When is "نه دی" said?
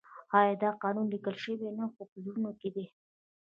1.55-1.73